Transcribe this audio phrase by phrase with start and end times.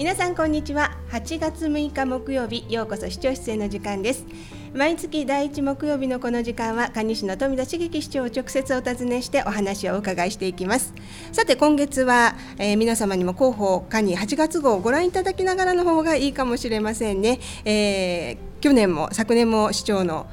[0.00, 0.96] 皆さんこんにちは。
[1.10, 4.24] 8月6日木曜日ようこそ視聴室への時間です。
[4.72, 10.94] 毎月第1木曜日のこの時間は蟹市の富田茂樹市長を直接お尋ねしてお話をお伺いしていきます。
[11.32, 20.26] さて今月は、えー、皆様にも広報蟹8月号をご覧いただきながらの方がいいかもしれませんね、えー、去年も昨年も市長の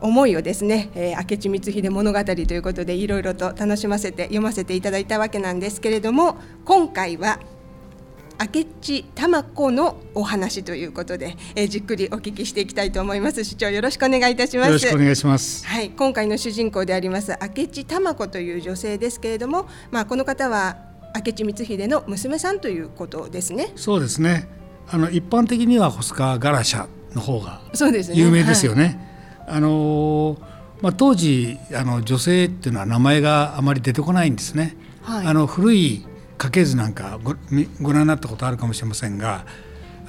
[0.00, 7.38] 思いをですね、えー、明智光秀物語ということでいろいろと楽しませて読ませていただいたわけなんですけれども今回は
[8.42, 13.44] 明智玉子のお話ということで、えー、じっくりお聞きしていきたいと思います。
[13.44, 14.66] 市長よろしくお願いいたします。
[14.66, 15.64] よろしくお願いします。
[15.64, 20.76] はい今回の主人公であります明智玉子という女性ですけれどもまあこの方は
[21.14, 23.70] 明智光秀の娘さんということですね。
[23.76, 24.48] そうですね。
[24.90, 27.60] あの一般的には細川ガラシャの方が
[28.12, 29.08] 有名ですよね、ね
[29.46, 30.36] はい、あの
[30.80, 36.04] まあ、当時あの女性っていうのは名前があまり出てこないんですね、はい、あの古い
[36.42, 37.34] 家系図なんかご
[37.80, 39.44] ご覧になったことあるかもしれませんが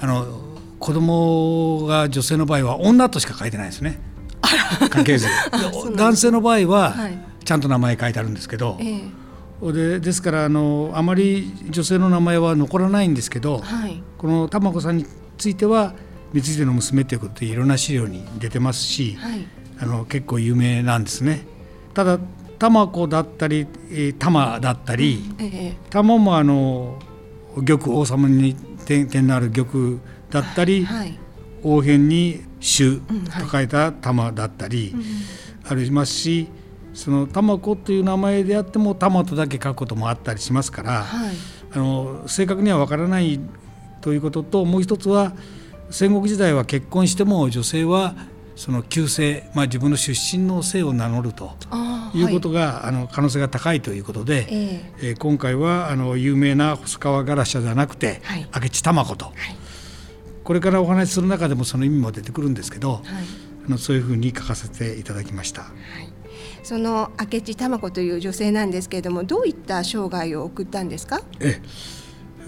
[0.00, 0.26] あの
[0.80, 4.00] 子供が女性の場合は女としか書いてないですね。
[4.90, 5.28] 家系図。
[5.96, 6.94] 男性の場合は
[7.44, 9.02] ちゃんと名前書いてあるんですけど、え
[9.62, 15.06] え、でですからあのあまり女性の名前は残らないんですけど、はい、この玉子さんに
[15.38, 15.94] ついては
[16.32, 19.46] 光秀の娘ということでいろんな資料に出てますし、はい、
[19.78, 21.46] あの結構有名なんですね。
[21.94, 22.18] ただ
[22.58, 23.66] 玉子だったり
[24.18, 25.22] 玉だったり、
[25.90, 26.98] 玉もあの
[27.66, 28.54] 玉王様に
[28.86, 29.98] 点点のある玉
[30.30, 31.18] だったり、はい、
[31.62, 34.94] 王辺に主と書いた玉だったり
[35.68, 36.48] ありますし、
[36.94, 41.34] その玉子という名前であっても玉とだけ書くこともあったりしますから、はい、
[41.72, 43.40] あの正確にはわからない
[44.00, 45.32] ということともう一つは
[45.90, 48.14] 戦国時代は結婚しても女性は
[48.56, 51.52] その旧姓、まあ、自分の出身の姓を名乗ると
[52.14, 52.22] い。
[52.22, 59.34] うことが、はい、あの可能性が高いということで、えー、えー、今回はあの有名な細川ガラシャじゃなくて、はい、明智玉子と、はい、
[60.44, 63.02] これからお話しする中でもその意味も出てくるんですけど、はい、
[63.66, 65.62] あのそういうふうに書かせていただきました。
[65.62, 65.72] はい。
[66.62, 71.20] その明智玉子という女性なんですけれどもどういった生涯を送ったんですか？
[71.40, 71.60] え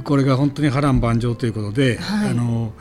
[0.04, 2.72] これが本当に波乱万丈ということで、はい、あの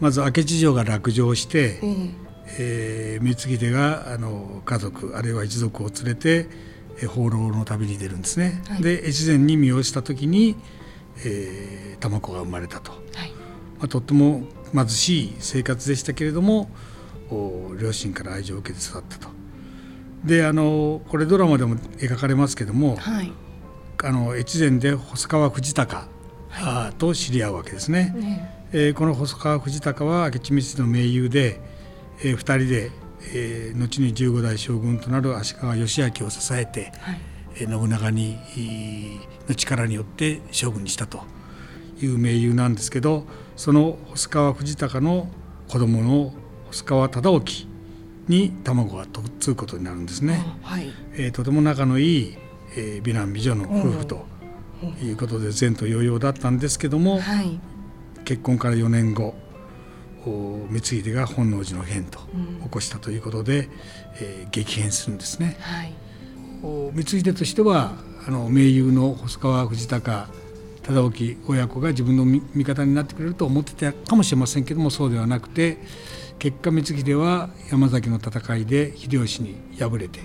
[0.00, 2.27] まず明智城が落城して、えー
[2.58, 6.48] えー、光秀があの家族あるいは一族を連れて、
[6.98, 8.62] えー、放浪の旅に出るんですね。
[8.68, 10.56] はい、で越前に身をした時に、
[11.24, 13.30] えー、玉子が生まれたと、はい、
[13.78, 14.42] まあ、とっても
[14.72, 16.70] 貧しい生活でしたけれども
[17.78, 19.28] 両親から愛情を受けて育ったと。
[20.24, 23.32] であのこれドラマでも描かれますけども、はい、
[24.02, 26.08] あの越前で細川藤孝、
[26.48, 28.12] はい、と知り合うわけですね。
[28.16, 31.60] ねえー、この細川藤孝は明智光秀の盟友で
[32.20, 32.90] えー、2人で、
[33.34, 37.20] えー、後に15代将軍となる足利義昭を支えて、はい、
[37.56, 38.38] えー、信長に
[39.48, 41.22] の力によって将軍にしたと
[42.00, 43.24] いう盟友なんですけど
[43.56, 45.28] その細川藤孝の
[45.68, 46.32] 子供の
[46.68, 47.68] 細川忠興
[48.28, 50.44] に卵が嫁ぐことになるんですね。
[50.62, 52.36] はい、えー、とても仲のいい、
[52.76, 54.26] えー、美男美女の夫婦と
[55.02, 57.58] いうことで前途洋々だったんですけども、はい、
[58.24, 59.34] 結婚から4年後
[60.24, 62.18] 光秀が本能寺の変と
[62.62, 63.66] 起こしたということで、うん、
[64.20, 65.56] えー、激変するんですね。
[65.60, 65.92] はい、
[66.94, 67.92] 光秀としては
[68.26, 70.28] あの盟友の細川藤孝
[70.82, 75.78] 忠興親子が自分の味方になってくれると思ってたかもしれませんけどもそうではなくて
[76.38, 80.20] 結果光秀は山崎の戦いで秀吉に敗れて、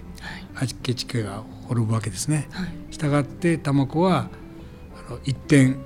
[0.56, 2.48] はい、明智家が滅ぶわけですね。
[2.52, 4.30] はい、したがって玉子は
[5.08, 5.80] あの一点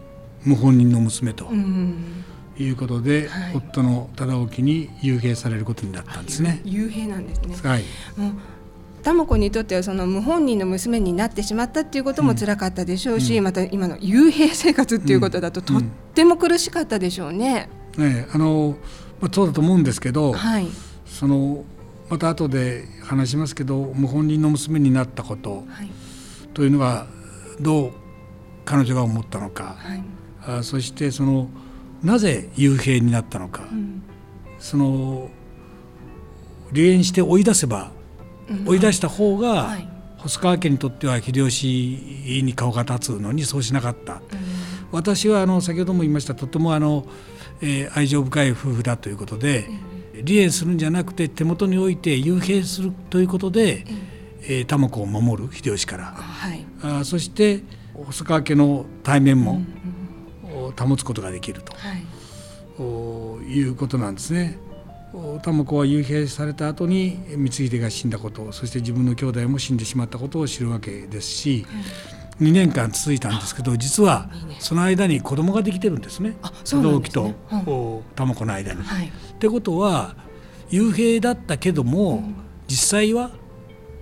[0.43, 1.45] 謀反人の娘と。
[1.47, 2.25] うん
[2.59, 6.61] いうことで、はい、夫の忠興に幽閉されることになったんですね。
[6.65, 7.55] 幽閉なんですね。
[7.63, 7.83] はい。
[8.15, 8.31] もう
[9.03, 17.69] 玉子にとってはその無本人の娘になってしまったっていうことも辛かったでしょうし、うん、また今の幽閉生活っていうことだととっても苦しかったでしょうね。
[17.97, 18.75] うんうん、ねあの
[19.21, 20.67] まあそうだと思うんですけど、はい、
[21.05, 21.63] その
[22.09, 25.89] また後で話しますけど無本人の娘になったこと、はい、
[26.53, 27.07] というのが
[27.59, 27.91] どう
[28.65, 30.03] 彼女が思ったのか、はい、
[30.59, 31.49] あそしてその
[32.03, 34.03] なぜ幽閉になったのか、うん、
[34.59, 35.29] その
[36.69, 37.91] 離縁して追い出せば、
[38.49, 44.21] うん、追い出した方が、はい、細川家にとっては秀吉に顔が立つのにそうしなかった、うん、
[44.91, 47.05] 私はあの先ほども言いましたとてもあの、
[47.61, 49.67] えー、愛情深い夫婦だということで、
[50.25, 53.85] 離縁するんじゃなくて手元に置いて幽閉するということで、
[54.41, 57.63] えー、玉子を守る秀吉から、はい、あそして
[57.93, 59.61] 細川家の対面も、
[60.85, 64.59] 保つことができると、はい、いうことなんですね。
[65.41, 71.65] 玉子は幽閉された後に光秀が死んだことそして自分の兄弟も死んでしまったことを知るわけですし、
[72.41, 74.29] 2年間続いたんですけど実は
[74.59, 76.35] その間に子供ができてるんですね。
[76.69, 77.33] 同期と
[78.15, 78.83] 玉子の間に。
[78.83, 80.15] はい、ってことは
[80.69, 82.35] 幽閉だったけども、うん、
[82.67, 83.31] 実際は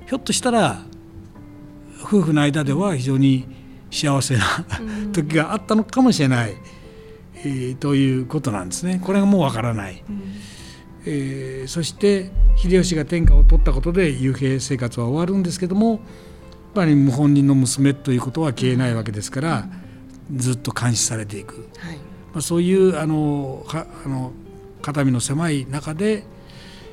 [0.08, 0.82] ひょっとしたら
[2.04, 3.48] 夫婦の間では非常に
[3.96, 4.44] 幸せな
[5.14, 6.56] 時があったのかもしれない、
[7.38, 9.00] えー、ということなんですね。
[9.04, 10.04] これがもうわからない。
[10.08, 10.22] うん。
[11.06, 16.00] えー、そして秀吉が天下を取ったことで幽閉生活は終わるんですけどもやっ
[16.74, 19.70] ぱり謀反人の娘ということは消えないわけですから、
[20.36, 21.96] ずっと監視されていく、はい、
[22.34, 24.34] まあ、そういうあのかあの
[24.82, 26.26] 肩身の狭い中で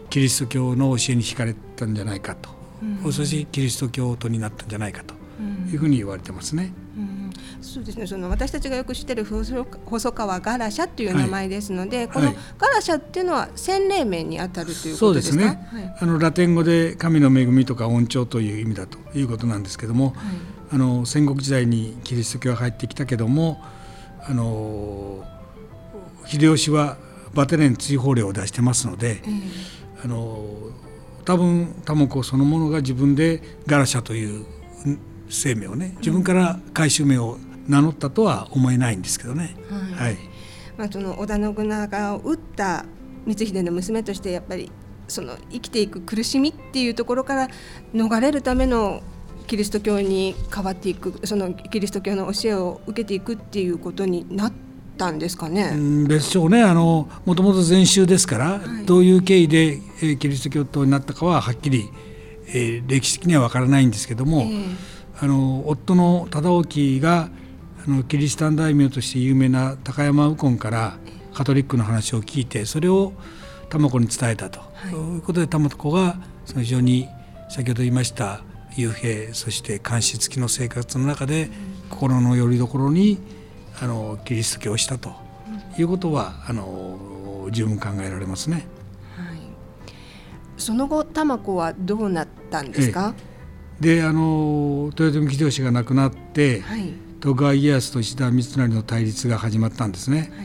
[0.09, 2.51] キリスト教の教えに惹かれたんじゃないかと、
[3.05, 5.15] うん、そしてキリスト教徒になったんじゃないかと
[5.71, 6.73] いうふうに言われてますね。
[6.97, 7.31] うん。
[7.61, 8.07] そうですね。
[8.07, 15.69] その私たちがよく知ってる細川ガラシャという名前ですので、はい、このガラシャっていうのは洗礼名にあたるということですか、ね。
[15.71, 20.15] はい、あのラテン語で神の恵みとか恩寵という意味だということなんですけども、はい、
[20.73, 23.63] あの戦国時代にキリスト教が入ってきたけども
[24.25, 25.25] あの
[26.27, 26.97] 秀吉は
[27.35, 29.23] バテレン追放令を出してますので、
[30.05, 30.45] あの
[31.25, 34.45] 多分タモコそのものが自分でガラシャという
[35.33, 37.39] 生命をね自分から回収名を
[37.69, 39.57] 名乗ったとは思えないんですけどね。
[39.97, 40.19] はい、はい、
[40.77, 42.85] まあ、その織田信長を討った
[43.27, 44.71] 光秀の娘としてやっぱり
[45.09, 47.49] その生きていく苦しみっていうところから
[47.95, 49.03] 逃れるための
[49.47, 54.53] キリスト教に変わっていくそのキリスト教の教えを受けていくっていうことになっ
[54.97, 55.75] たんですかね。
[56.07, 56.63] でしょうね。
[56.63, 61.89] あのもともと禅宗ですから、はい、どういう経緯で、えー、キリスト教徒になったかははっきり、
[62.49, 64.77] えー、歴史的には分からないんですけども、えー、
[65.23, 67.31] あの夫の忠興が
[67.87, 70.99] あのキリシタン大名として有名な高山右近から
[71.33, 73.13] カトリックの話を聞いてそれを
[73.71, 77.09] 玉子に伝えたと、はい、いうことで玉子がその非常に
[77.49, 78.43] 先ほど言いました
[78.77, 81.51] 幽閉そして監視付きの生活の中で、
[81.91, 83.19] 心の拠り所に
[83.81, 85.23] あのキリスト教をしたと。
[85.79, 88.67] いうことはあの十分考えられますね。
[89.17, 89.39] はい、
[90.59, 93.32] その後玉子はどうなったんですか、ええ、
[93.83, 100.33] であの豊臣秀吉が亡くなって、はい徳川家康と石田三成の対立が始まったんですね。
[100.37, 100.43] は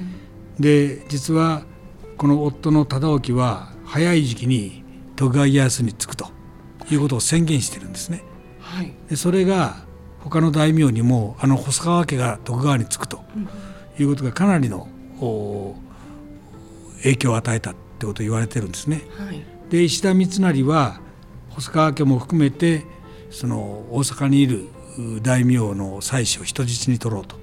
[0.60, 1.64] い、で実は
[2.18, 4.84] この夫の忠興は早い時期に
[5.16, 6.28] 徳川家康につくと
[6.92, 8.24] いうことを宣言してるんですね。
[8.60, 9.88] はい、でそれが
[10.20, 13.24] 他の大名にもあの細川家が徳川につくと
[13.98, 14.88] いうことがかなりの
[17.02, 19.02] 影響を与えたってことを言われてるんですね。
[19.18, 21.02] はい、で石田三成は
[21.50, 22.86] 細川家も含めて
[23.38, 24.66] その大阪にいる
[25.22, 27.36] 大名の妻子を人質に取ろうと、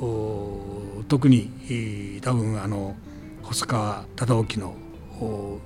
[0.00, 2.96] うん、特に多分あの
[3.44, 5.60] 細川忠興の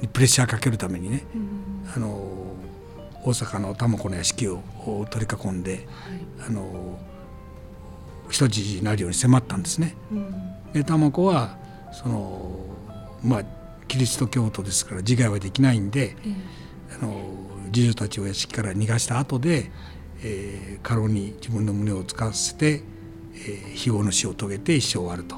[0.00, 2.08] にプレッシャーかけるためにね、うん、あの
[3.22, 4.60] 大阪の玉子の屋敷を
[5.08, 5.82] 取り囲んで、はい、
[6.48, 6.98] あの
[8.28, 9.94] 人質になるように迫ったんですね。
[10.10, 11.56] うん、で玉子は
[11.92, 12.58] その
[13.22, 13.44] まあ
[13.86, 16.16] キリスト教徒ですから自害はできないんで、
[17.00, 17.14] あの
[17.72, 19.70] 次女たちを屋敷から逃がした後で
[20.24, 22.82] えー、過労に自分の胸を使わせて、
[23.34, 25.36] えー、非業の死を遂げて一生終わると、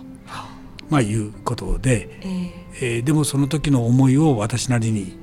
[0.90, 2.50] まあ、いうことで、えー、
[2.81, 5.19] えー、でもその時の思いを私なりに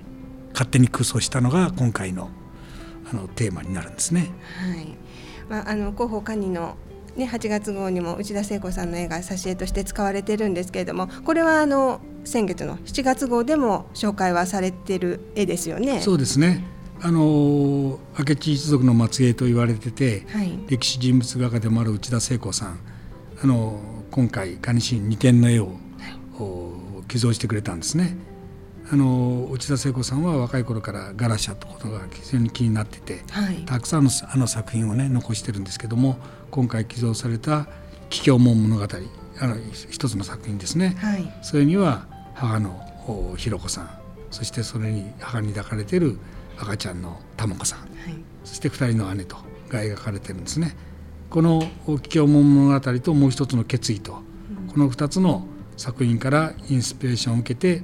[0.53, 2.29] 勝手に空想したのが今回の
[3.11, 4.31] あのテーマになるんですね。
[4.57, 4.87] はい。
[5.49, 6.77] まあ、あの広報管理の
[7.17, 15.99] ね、8月号にも内田聖子さんの絵が挿絵として使われてるんですけれどもこれはあの先月の7月号でも紹介はされてる絵ですよね。
[15.99, 16.63] そうですね
[17.03, 22.79] あの明智一族の末裔と言われてて、はい、歴史人物画家でもある内田聖子さん
[23.43, 23.79] あの
[24.11, 25.71] 今回蟹神二点の絵を、は
[27.01, 28.15] い、寄贈してくれたんですね。
[28.91, 36.17] あの内田聖子さんは若い頃からガラシャということが非常に気になってて、はい、たくさんのあの作品をね残してるんですけども
[36.51, 37.67] 今回寄贈された
[38.11, 38.83] 「桔梗門物語」
[39.39, 39.55] あの
[39.89, 42.05] 一つの作品ですね、はい、それには
[42.35, 43.89] 母のひろ子さん
[44.29, 46.19] そしてそれに母に抱かれてる
[46.61, 47.89] 赤ちゃんの玉子さん、はい、
[48.43, 49.37] そして2人の姉と
[49.69, 50.75] が描かれてるんですね。
[51.29, 54.21] この「桔梗門物語」ともう一つの決意と、
[54.67, 57.83] うん、この2つの作品からインスピレーションを受けて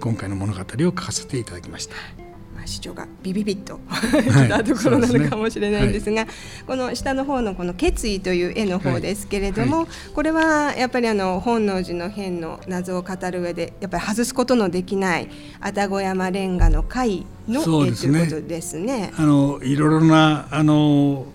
[0.00, 2.21] 今回の物語を書かせていただきました。
[2.62, 6.32] まあ、市長がビビビッと きたところなのかもしれないんですが、はいすね。
[6.58, 15.28] はい、この下の方のこの決意という絵の方ですけれども、はい、これはやっぱりあの本能寺の変の謎を語る上でやっぱり外すことのできない
[15.60, 19.12] 愛宕山レンガの会の絵ということですね。
[19.16, 21.26] あのいろいろなあの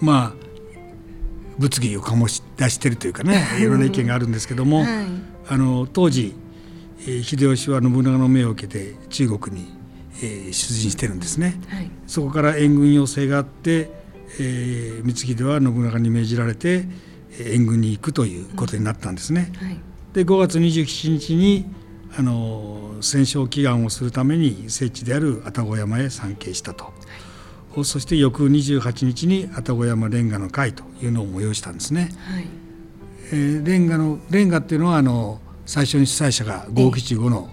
[0.00, 0.48] まあ
[1.58, 3.64] 物議を醸し出しているというかねい。
[3.64, 4.84] ろんな意見があるんですけども、
[5.48, 6.34] あの当時
[7.22, 9.77] 秀吉は信長の命を受けて中国に
[10.20, 13.90] えー、出陣してるんですね、はい、そこから援軍要請があって、
[14.40, 16.86] えー、光秀は信長に命じられて
[17.40, 19.52] 援軍に行くということになったんですね。
[19.60, 19.80] うんはい、
[20.12, 21.66] で5月27日に
[22.16, 26.90] あの戦勝祈願をするために聖地である愛宕山へ参詣したと、は
[27.80, 32.10] い、そして翌28日に愛宕山レンガの会というのを催したんですね。
[32.18, 32.46] はい。
[33.30, 37.50] えー、レンガのレンガっていうのはあの最初に主催者が五七五の、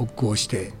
[0.00, 0.72] 北行して、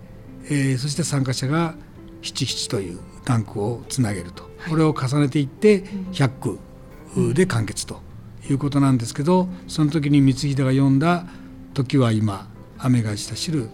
[0.44, 1.74] えー、そして参加者が
[2.22, 8.00] 七七というタンクをつなげると、これを重ねていって100句で完結と
[8.48, 11.26] いうことなんですけどその時に光秀が読んだ
[11.74, 12.48] 「時は今
[12.78, 13.68] 雨がしたしる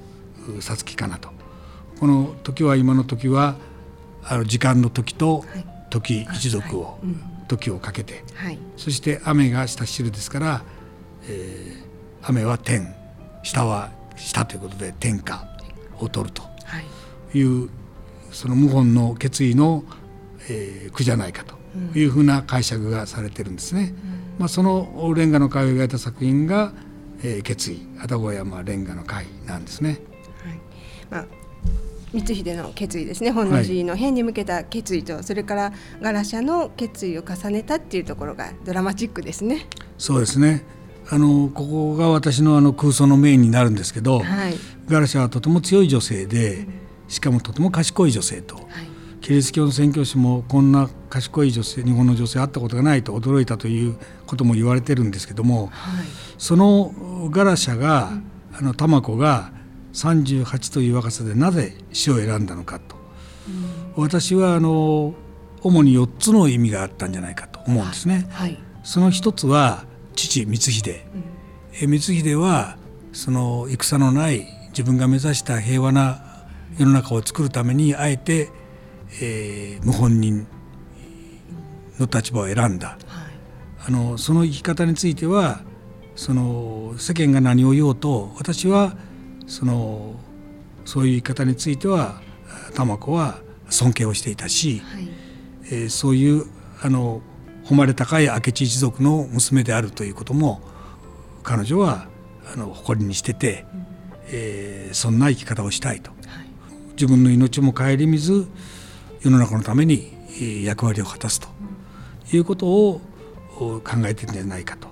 [0.61, 1.31] さつきかな」と。
[1.99, 3.57] この「時は今」の時は
[4.23, 5.45] あの時間の時と
[5.91, 6.99] 時一族を、
[7.49, 8.25] 時をかけて、
[8.77, 10.63] そして雨がしたしるですから、
[11.29, 12.95] えー、雨は天
[13.43, 15.47] 下は下ということで天下
[16.01, 16.43] を取ると。
[17.35, 17.43] い。
[17.43, 17.69] う、
[18.33, 19.85] その謀反の決意の、
[20.49, 21.55] えー、句じゃないかと
[21.99, 23.95] いうふうな解釈がされてるんですね。
[24.39, 26.73] まあ、そのレンガの会を描いた作品が、
[27.23, 30.01] えー、決意愛宕山レンガの会なんですね。
[30.45, 30.61] はい。
[31.11, 31.47] まあ
[32.13, 33.31] 光秀の決意ですね。
[33.31, 39.67] 本能寺の変に向けた決意と、はい、それからガラシャの決意を重ねたっていうところがドラマチックですね。
[39.99, 40.65] そうですね
[41.09, 44.55] あのここが私のあの空想のメインになるんですけど、はい、
[44.89, 46.67] ガラシャはとても強い女性で、
[47.09, 48.65] しかもとても賢い女性と、はい、
[49.21, 53.97] キリスト教の宣教師もこんな賢い女性日本の女性会ったことがないと驚いたという
[54.27, 56.07] ことも言われてるんですけども、はい、
[56.39, 56.93] その
[57.31, 58.11] ガラシャが、
[58.59, 59.53] あの玉子が
[59.93, 62.97] 38という若さでなぜ死を選んだのかと、
[63.97, 65.15] うん、私はあの
[65.63, 68.27] 主に4つの意味があったんじゃないかと思うんですね。
[68.31, 69.85] はい、その一つは
[70.17, 71.05] 父光秀、
[71.81, 72.77] うん、光秀は
[73.13, 76.47] その戦のない自分が目指した平和な
[76.79, 78.51] 世の中を作るためにあえて、
[79.23, 80.47] えー、謀反人
[81.99, 82.99] の立場を選んだ、はい、
[83.87, 85.61] あのその生き方については
[86.17, 88.97] その世間が何を言おうと私は
[89.47, 90.15] その
[90.85, 92.21] そういう生き方については
[92.75, 95.09] 玉子は尊敬をしていたし、はい、
[95.67, 96.47] えー、そういう
[96.83, 97.21] あの
[97.69, 100.61] 誉れ高い明智一族の娘であるということも
[101.43, 102.07] 彼女は
[102.53, 103.87] あの誇りにしてて、うん、
[104.29, 106.49] えー、そんな生き方をしたいと、はい、
[106.93, 108.47] 自分の命も顧みず
[109.21, 110.13] 世の中のために
[110.65, 111.49] 役割を果たすと
[112.33, 113.01] いうことを
[113.59, 114.89] 考えてるんじゃないかと。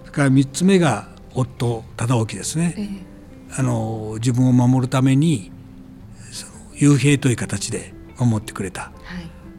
[0.00, 5.50] それから3つ目が夫忠興ですね、えー、あの自分を守るために
[6.30, 8.92] その幽閉という形で守ってくれた、はい、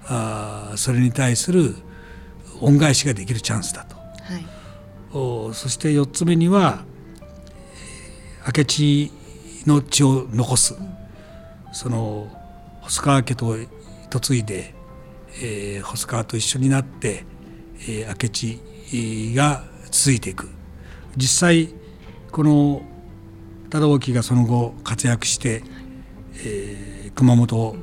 [0.06, 1.76] あそれに対する
[2.62, 4.46] 恩返しができるチャンスだと、はい、
[5.14, 6.84] おそして4つ目には
[8.46, 9.12] 明智
[9.66, 10.96] の血を残す、うん、
[11.72, 12.28] その
[12.82, 14.76] 細川家と嫁いで、
[15.42, 17.26] えー、細川と一緒になって、
[17.88, 20.50] えー、明智が続いていく。
[21.16, 21.70] 実際
[22.32, 22.82] この
[23.70, 25.64] 忠興がその後活躍して、
[26.46, 27.78] えー、熊本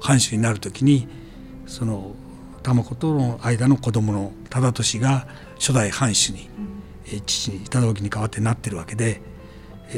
[0.00, 1.08] 藩主になる時に
[1.66, 2.14] その
[2.64, 6.48] 玉子との間の子供の忠俊が初代藩主に、
[7.12, 9.20] うん、父に忠興に代わってなってるわけで、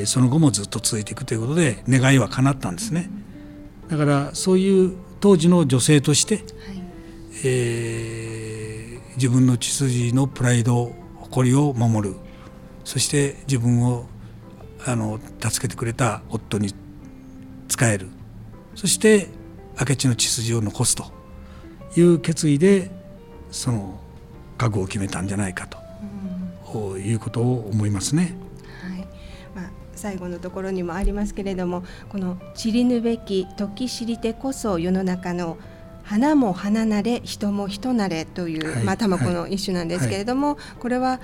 [0.05, 3.09] その後もずっと続いていくということで願いは叶ったんですね。
[3.89, 6.45] だからそういう当時の女性として、はい、
[7.45, 12.17] えー、自分の血筋のプライド誇りを守る
[12.85, 14.07] そして自分を
[14.85, 16.77] あの助けてくれた夫に仕
[17.83, 18.09] える
[18.75, 19.29] そして
[19.79, 21.16] 明智の血筋を残すと
[21.97, 22.91] いう決意で
[23.51, 24.01] その
[24.59, 25.79] 覚悟を決めたんじゃないかと、
[26.75, 28.37] うん、いうことを思いますね。
[29.97, 35.57] 最後のところにもありますけれどもこの「知りぬべき時知りてこそ世の中の
[36.05, 41.19] 花も花なれ人も人なれ」という、はい、まあ玉子の一種なんですけれども、はい、これは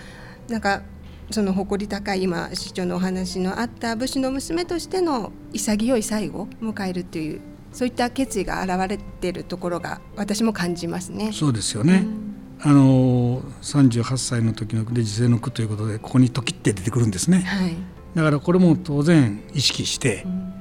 [0.48, 0.82] なんか
[1.30, 7.40] その誇り高い今市長のお話のあった武士の娘としての潔い最後を迎えるという
[7.72, 11.32] そういった決意が現れているところが私も感じますね。
[11.32, 12.04] そうですよね、
[12.64, 17.40] うん、あの38歳の時ので時世の句ということでここに「時」って出てくるんですね。
[17.40, 17.76] はい。
[18.14, 20.52] だからこれも当然意識して、うん、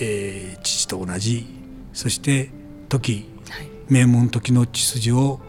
[0.00, 1.46] えー、父と同じ
[1.94, 2.50] そして
[2.88, 5.40] 時、はい、名門時の血筋を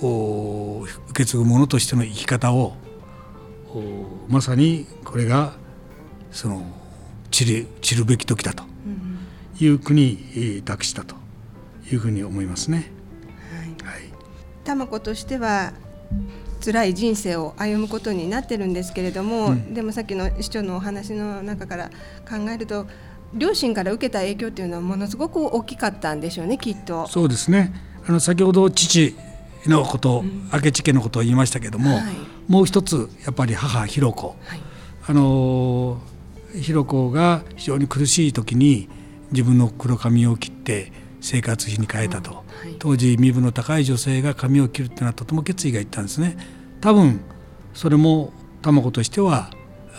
[0.00, 2.76] 受け継ぐ者としての生き方を
[4.28, 5.54] まさにこれが
[6.30, 6.64] その
[7.30, 8.64] 散る散るべき時だと
[9.60, 11.16] いう国に託したと
[11.90, 12.90] いうふうに思いますね。
[13.82, 14.02] はい、はい、
[14.64, 15.72] 玉子としては
[16.64, 21.90] 辛い人生を歩むことになってるんですけれども、うん、でもさっきの市長のお話の中から
[22.28, 22.86] 考えると
[23.34, 27.06] 両親から受けた影響っていうのはものすごく大きかったんでしょうねきっと。
[27.08, 27.74] そうですね。
[28.06, 29.14] あの先ほど父
[29.66, 32.04] のこと、うん、明智家のことを言いましたけども、はい、
[32.48, 34.60] もう一つやっぱり母ひろ子、はい、
[35.06, 36.00] あの
[36.54, 38.88] ひろ子が非常に苦しい時に
[39.34, 46.36] 自分の黒髪を切って生活費に変えたと、はい、当時身分の高い女性が髪を切るっていうのはとても決意がいったんですね。
[46.80, 47.20] 多分
[47.72, 49.50] それも卵としては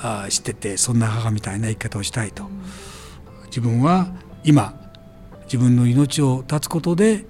[0.02, 4.08] あ知っててそんな母みたいな生き方をしたいと、うん、自分は
[4.44, 4.74] 今
[5.46, 7.26] 自分の命を絶つことで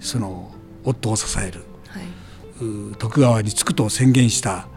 [0.00, 0.52] その
[0.84, 4.68] 夫を支える、はい、徳川に着くと宣言した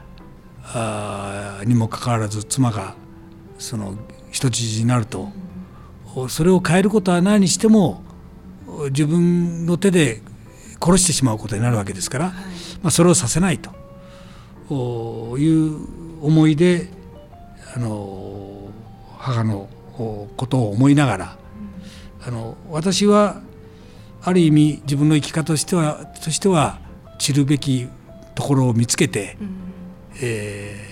[0.63, 2.95] あにもかかわらず妻が
[3.57, 3.95] その
[4.31, 5.31] 人質になると、うん、
[6.29, 8.03] それを変えることは何にしても
[8.89, 10.21] 自分の手で
[10.81, 12.33] 殺してしまうことになるわけですから、はい、
[12.81, 13.71] まあ、それをさせないと
[15.37, 16.89] いう思いで
[17.75, 18.69] あの
[19.17, 21.37] 母のことを思いながら、
[22.21, 23.41] うん、あの私は
[24.23, 26.79] ある意味自分の生き方としてはとしては
[27.19, 27.87] 散るべき
[28.35, 29.55] ところを見つけて、うん、
[30.21, 30.87] え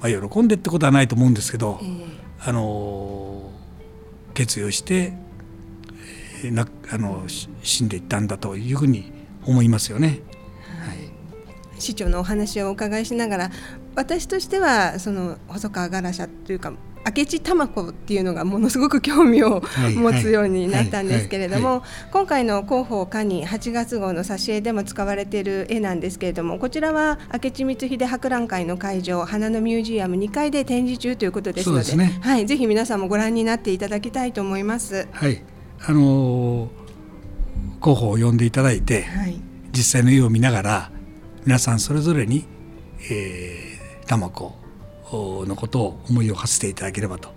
[0.00, 3.23] ー、まあ、喜んでってことはないと思うんですけど、えー、あの
[4.34, 5.12] 決意をして
[6.44, 7.24] なあの
[7.62, 9.12] 死んでいったんだというふうに
[9.46, 10.20] 思いますよね。
[10.84, 13.50] はい、市長のお話をお伺いしながら
[13.94, 16.72] 私としてはその細川ガラシャというか
[17.04, 19.62] 明智玉子っていうのがものすごく興味を
[19.96, 21.82] 持つようになったんですけれども
[22.12, 35.06] 今回の広報課に8月号の挿絵でも使われている絵なんですけれどもこちらは明智光秀博覧会の会場花のミュージアム2階で展示中ということですので、ね、はい、ぜひ皆さんもご覧になっていただきたいと思います。
[35.12, 35.42] はい。
[35.86, 36.70] あの
[37.80, 39.38] 候補を呼んでいただいて、はい、
[39.72, 40.90] 実際の絵を見ながら
[41.44, 42.46] 皆さんそれぞれに、
[43.10, 44.54] えー、玉子
[45.12, 47.30] のことを思いを馳せていただければと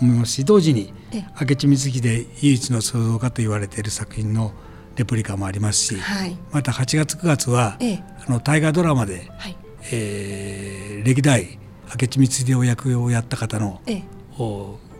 [0.00, 0.92] 思いますし同時に
[1.40, 4.52] 明智光秀唯一の創造家と言われている作品の
[4.96, 7.78] レプリカもありますし、はい、また8月9月は、
[8.26, 9.56] あの大河ドラマで、はい、
[9.92, 11.58] えー、歴代
[11.88, 13.80] 明智光秀役をやった方の、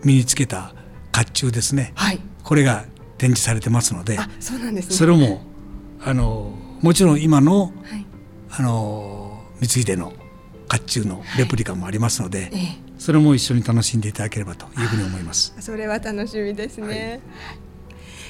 [0.03, 0.73] 身につけた
[1.11, 2.85] 甲冑ですね、はい、これが
[3.17, 5.41] 展示されてますのでそうなんです、ね、それも
[6.03, 7.71] あのもちろん今の,、
[8.49, 10.13] あの光秀の
[10.71, 12.51] 甲冑のレプリカもありますので、はい、
[12.97, 15.53] それも一緒に楽しんでいただければというふうに思います。
[15.59, 17.57] それは楽しみですね、はい、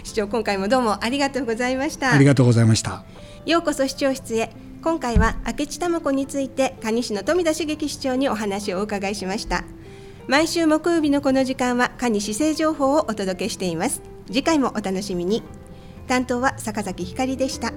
[0.03, 2.11] 市長今回もどうもありがとうございました。
[2.11, 3.03] ありがとうございました。
[3.45, 4.51] ようこそ市長室へ。
[4.81, 9.63] 今回は明智玉子について蟹市の富田茂樹市長にお話をお伺いしました。
[10.27, 14.01] 毎週木曜日のこの時間は蟹市政情報をお届けしています。
[14.27, 15.43] 次回もお楽しみに。
[16.07, 17.71] 担当は坂崎ひかりでした